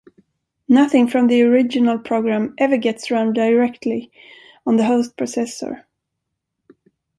Nothing 0.67 1.07
from 1.07 1.27
the 1.27 1.43
original 1.43 1.99
program 1.99 2.55
ever 2.57 2.75
gets 2.75 3.11
run 3.11 3.33
directly 3.33 4.11
on 4.65 4.77
the 4.77 4.85
host 4.85 5.15
processor. 5.15 5.83